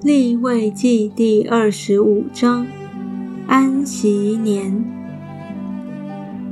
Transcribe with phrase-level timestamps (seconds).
[0.00, 2.64] 立位记第二十五章
[3.48, 4.08] 安息
[4.40, 4.84] 年。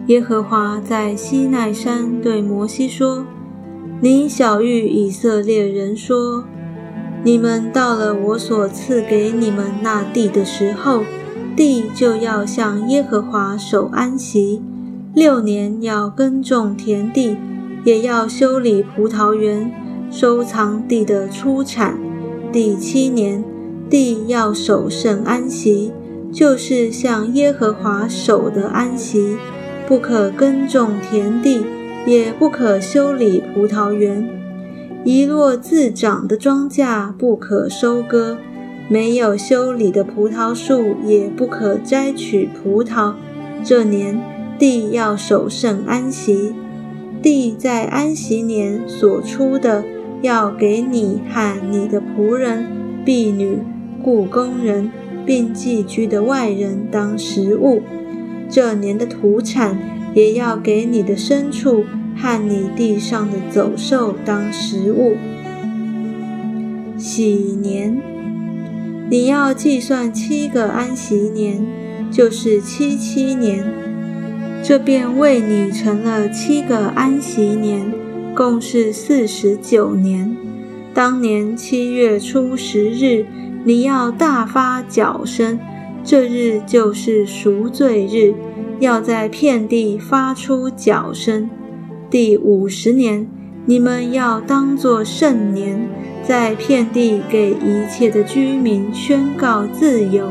[0.09, 3.24] 耶和华在西奈山对摩西说
[4.03, 6.43] ：“你小谕以色列人说：
[7.23, 11.05] 你们到了我所赐给你们那地的时候，
[11.55, 14.61] 地就要向耶和华守安息。
[15.15, 17.37] 六年要耕种田地，
[17.85, 19.73] 也要修理葡萄园，
[20.11, 21.96] 收藏地的出产。”
[22.57, 23.45] 第七年，
[23.91, 25.93] 地要守圣安息，
[26.33, 29.37] 就是向耶和华守的安息，
[29.87, 31.61] 不可耕种田地，
[32.06, 34.27] 也不可修理葡萄园。
[35.05, 38.39] 一落自长的庄稼不可收割，
[38.89, 43.12] 没有修理的葡萄树也不可摘取葡萄。
[43.62, 44.19] 这年
[44.59, 46.55] 地要守圣安息，
[47.20, 49.84] 地在安息年所出的。
[50.27, 52.67] 要给你和你的仆人、
[53.05, 53.61] 婢女、
[54.03, 54.91] 雇工人，
[55.25, 57.81] 并寄居的外人当食物。
[58.51, 59.78] 这年的土产
[60.14, 61.84] 也要给你的牲畜
[62.17, 65.17] 和你地上的走兽当食物。
[66.98, 67.97] 喜年，
[69.08, 71.64] 你要计算七个安息年，
[72.11, 73.64] 就是七七年，
[74.61, 78.06] 这便为你成了七个安息年。
[78.37, 80.37] 共是四十九年。
[80.92, 83.25] 当年七月初十日，
[83.65, 85.59] 你要大发脚声，
[86.05, 88.34] 这日就是赎罪日，
[88.79, 91.48] 要在遍地发出脚声。
[92.11, 93.27] 第五十年，
[93.64, 95.89] 你们要当作圣年，
[96.23, 100.31] 在遍地给一切的居民宣告自由。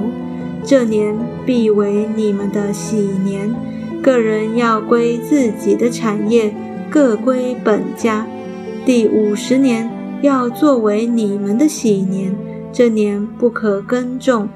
[0.64, 3.52] 这年必为你们的喜年，
[4.00, 6.54] 个人要归自己的产业。
[6.90, 8.28] 各归本家。
[8.86, 9.90] 第五十年
[10.22, 12.36] 要作为你们的喜年，
[12.72, 14.48] 这年不可耕种，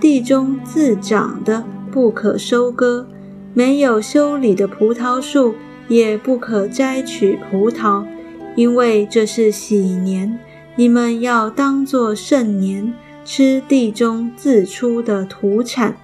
[0.00, 3.06] 地中自长的不可收割，
[3.54, 5.54] 没有修理的葡萄树
[5.88, 8.04] 也不可摘取葡萄，
[8.56, 10.38] 因为这是喜年。
[10.74, 12.92] 你们要当作圣年，
[13.24, 15.96] 吃地中自出的土产。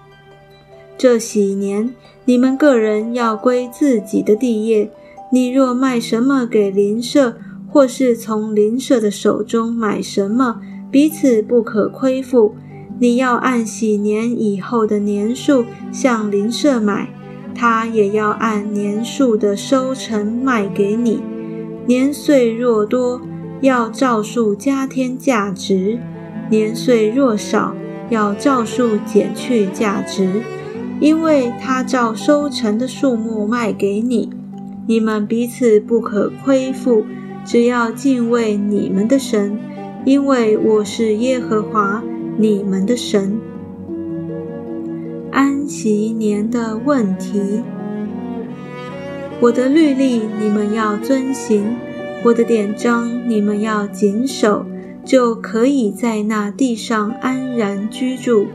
[0.96, 1.92] 这喜年，
[2.24, 4.90] 你们个人要归自己的地业。
[5.34, 10.60] 你若卖什么给邻舍，或是从邻舍的手中买什么，
[10.90, 12.54] 彼此不可亏负。
[13.00, 17.08] 你要按喜年以后的年数向邻舍买，
[17.54, 21.22] 他也要按年数的收成卖给你。
[21.86, 23.22] 年岁若多，
[23.62, 25.98] 要照数加添价值；
[26.50, 27.74] 年岁若少，
[28.10, 30.42] 要照数减去价值，
[31.00, 34.28] 因为他照收成的数目卖给你。
[34.86, 37.04] 你们彼此不可亏负，
[37.44, 39.58] 只要敬畏你们的神，
[40.04, 42.02] 因为我是耶和华
[42.36, 43.38] 你们的神。
[45.30, 47.62] 安息年的问题，
[49.40, 51.76] 我的律例你们要遵行，
[52.24, 54.66] 我的典章你们要谨守，
[55.04, 58.46] 就可以在那地上安然居住。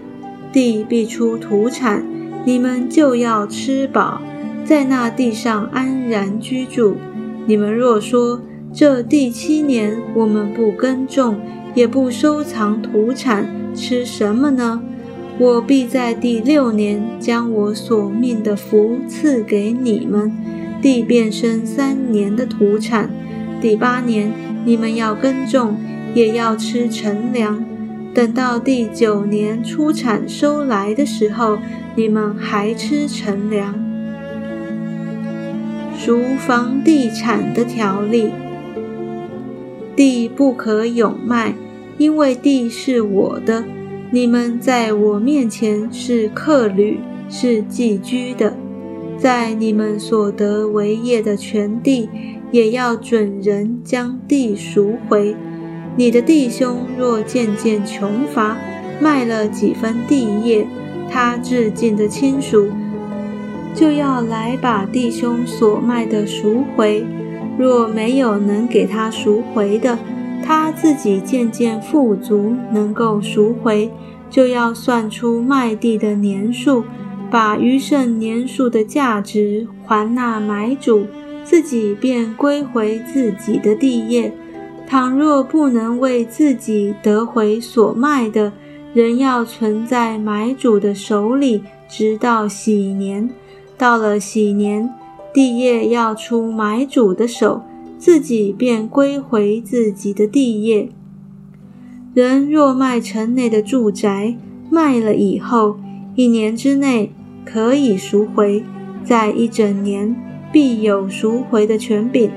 [0.54, 2.06] 地必出土产，
[2.46, 4.22] 你们就要吃饱。
[4.68, 6.98] 在那地上安然居住。
[7.46, 8.42] 你们若说
[8.74, 11.38] 这第七年我们不耕种，
[11.74, 14.82] 也不收藏土产，吃什么呢？
[15.40, 20.30] 我必在第六年将我所命的福赐给你们，
[20.82, 23.10] 地变生三年的土产。
[23.62, 24.30] 第八年
[24.66, 25.78] 你们要耕种，
[26.14, 27.64] 也要吃陈粮。
[28.14, 31.58] 等到第九年出产收来的时候，
[31.96, 33.87] 你们还吃陈粮。
[36.08, 38.32] 如房地产的条例：
[39.94, 41.54] 地不可永卖，
[41.98, 43.66] 因为地是我的。
[44.10, 48.56] 你们在我面前是客旅，是寄居的。
[49.18, 52.08] 在你们所得为业的全地，
[52.52, 55.36] 也要准人将地赎回。
[55.98, 58.56] 你的弟兄若渐渐穷乏，
[59.02, 60.66] 卖了几分地业，
[61.10, 62.70] 他至近的亲属。
[63.78, 67.06] 就要来把弟兄所卖的赎回，
[67.60, 70.00] 若没有能给他赎回的，
[70.44, 73.92] 他自己渐渐富足，能够赎回，
[74.32, 76.86] 就要算出卖地的年数，
[77.30, 81.06] 把余剩年数的价值还那买主，
[81.44, 84.34] 自己便归回自己的地业。
[84.88, 88.52] 倘若不能为自己得回所卖的，
[88.96, 93.30] 仍要存在买主的手里，直到喜年。
[93.78, 94.90] 到了喜年，
[95.34, 97.62] 地业要出买主的手，
[97.98, 100.90] 自己便归回自己的地业。
[102.14, 104.36] 人若卖城内的住宅，
[104.72, 105.78] 卖了以后，
[106.16, 107.12] 一年之内
[107.46, 108.64] 可以赎回，
[109.04, 110.16] 在一整年
[110.52, 112.32] 必有赎回的权柄。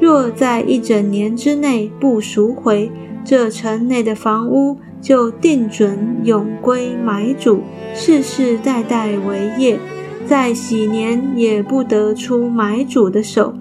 [0.00, 2.90] 若在一整年之内不赎回，
[3.24, 7.60] 这城内的房屋就定准永归买主，
[7.94, 9.78] 世世代代为业，
[10.28, 13.54] 在喜年也不得出买主的手。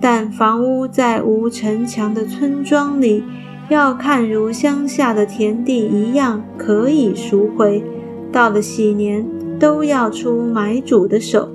[0.00, 3.22] 但房屋在无城墙的村庄里，
[3.68, 7.84] 要看如乡下的田地一样，可以赎回。
[8.32, 9.24] 到了喜年，
[9.60, 11.48] 都要出买主的手。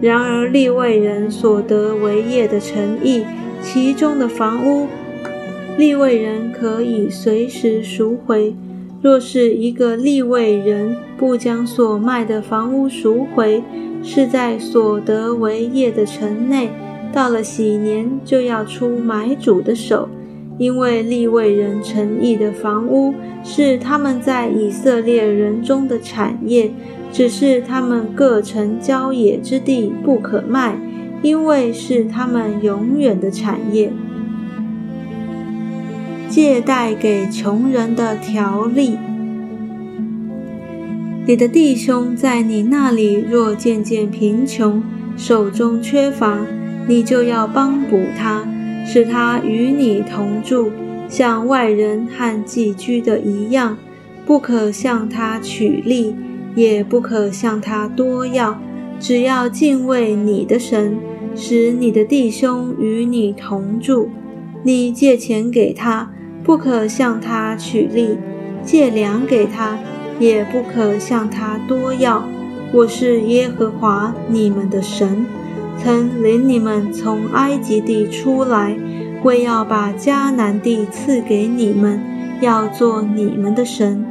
[0.00, 3.24] 然而立位人所得为业的诚意，
[3.60, 4.86] 其中的房屋，
[5.76, 8.54] 立位人可以随时赎回。
[9.02, 13.62] 若是一个立位人不将所卖的房屋赎回，
[14.10, 16.70] 是在所得为业的城内，
[17.12, 20.08] 到了喜年就要出买主的手，
[20.56, 23.12] 因为立位人诚意的房屋
[23.44, 26.70] 是他们在以色列人中的产业，
[27.12, 30.74] 只是他们各城郊野之地不可卖。
[31.20, 33.92] 因为是他们永远的产业。
[36.28, 38.96] 借贷给穷人的条例。
[41.28, 44.82] 你的弟兄在你那里若渐渐贫穷，
[45.14, 46.38] 手中缺乏，
[46.86, 48.48] 你就要帮补他，
[48.86, 50.70] 使他与你同住，
[51.06, 53.76] 像外人和寄居的一样，
[54.24, 56.16] 不可向他取利，
[56.54, 58.58] 也不可向他多要。
[58.98, 60.96] 只要敬畏你的神，
[61.36, 64.08] 使你的弟兄与你同住。
[64.62, 66.10] 你借钱给他，
[66.42, 68.16] 不可向他取利；
[68.64, 69.78] 借粮给他，
[70.18, 72.22] 也不可向他多要。
[72.72, 75.24] 我是耶和华你们的神，
[75.78, 78.76] 曾领你们从埃及地出来，
[79.22, 82.00] 为要把迦南地赐给你们，
[82.40, 84.04] 要做你们的神。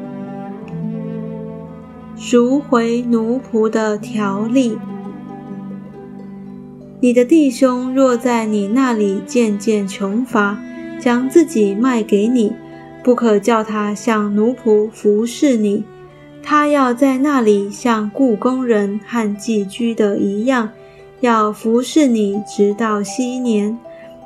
[2.15, 4.77] 赎回奴仆的条例。
[6.99, 10.57] 你的弟兄若在你那里渐渐穷乏，
[10.99, 12.53] 将自己卖给你，
[13.03, 15.83] 不可叫他向奴仆服侍你。
[16.41, 20.69] 他要在那里像雇工人和寄居的一样，
[21.19, 23.77] 要服侍你直到昔年。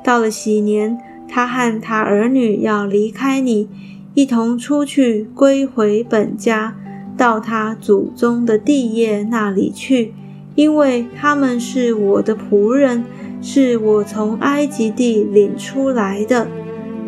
[0.04, 0.98] 到了喜年，
[1.28, 3.68] 他和他儿女要离开你，
[4.14, 6.76] 一同出去归回本家。
[7.16, 10.14] 到他祖宗的地业那里去，
[10.54, 13.04] 因为他们是我的仆人，
[13.40, 16.48] 是我从埃及地领出来的，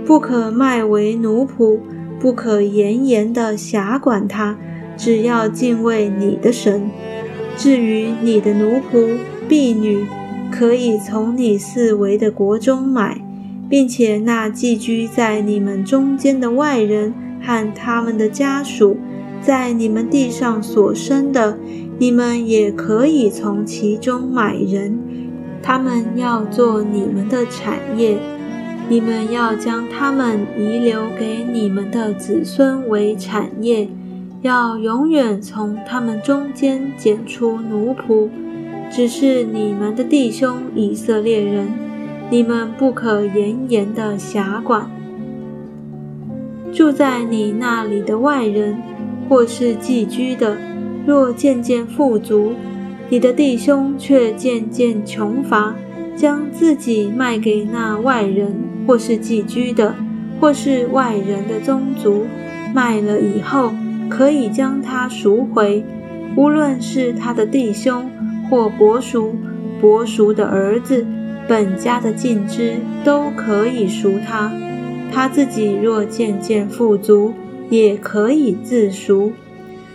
[0.04, 1.78] 不可卖为奴仆，
[2.20, 4.56] 不可严严的辖管他，
[4.96, 6.90] 只要敬畏你的神。
[7.56, 9.16] 至于你的奴仆、
[9.48, 10.04] 婢女，
[10.50, 13.20] 可以从你四围的国中买，
[13.68, 18.96] 并且那寄居在你们中间的外人和他们的家属。
[19.40, 21.58] 在你们地上所生的，
[21.98, 24.98] 你们也可以从其中买人，
[25.62, 28.16] 他们要做你们的产业，
[28.88, 33.86] 你们要将他们遗留给你们的子孙为产业，
[34.44, 38.28] 要永远从他们中间拣出奴仆，
[38.90, 41.68] 只是你们的弟兄以色列人，
[42.28, 44.90] 你们不可严严的辖管，
[46.74, 48.76] 住在你那里的外人。
[49.26, 50.58] 或是寄居的，
[51.06, 52.52] 若渐渐富足，
[53.08, 55.74] 你的弟兄却渐渐穷乏，
[56.14, 58.54] 将自己卖给那外人，
[58.86, 59.94] 或是寄居的，
[60.38, 62.26] 或是外人的宗族，
[62.74, 63.72] 卖了以后，
[64.08, 65.84] 可以将他赎回。
[66.36, 68.10] 无论是他的弟兄，
[68.50, 69.34] 或伯叔、
[69.80, 71.06] 伯叔的儿子，
[71.46, 74.52] 本家的近支，都可以赎他。
[75.12, 77.32] 他自己若渐渐富足，
[77.70, 79.32] 也可以自赎，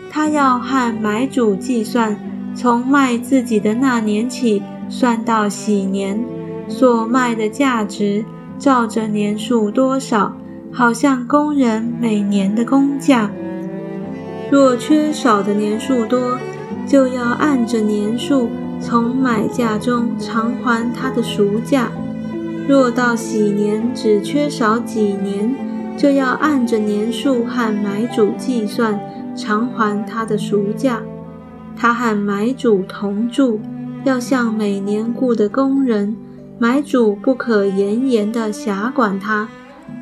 [0.10, 2.18] 他要和买主计算，
[2.56, 6.24] 从卖自己的那年起算到喜年
[6.70, 8.24] 所卖的价值，
[8.58, 10.38] 照着年数多少，
[10.72, 13.30] 好像工人每年的工价。
[14.52, 16.38] 若缺少的年数多，
[16.88, 21.92] 就要按着年数从买价中偿还他的赎价。
[22.68, 25.54] 若到喜年只缺少几年，
[25.98, 29.00] 就要按着年数和买主计算
[29.36, 31.02] 偿还他的赎价。
[31.76, 33.60] 他和买主同住，
[34.04, 36.16] 要像每年雇的工人。
[36.58, 39.48] 买主不可严严的辖管他。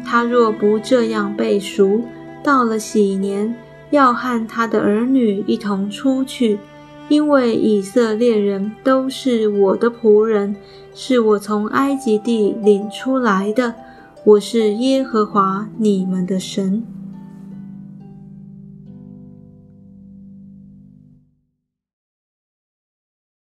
[0.03, 2.01] 他若不这样被赎，
[2.43, 3.55] 到了喜年，
[3.89, 6.59] 要和他的儿女一同出去，
[7.09, 10.55] 因为以色列人都是我的仆人，
[10.93, 13.73] 是我从埃及地领出来的。
[14.23, 16.83] 我是耶和华你们的神。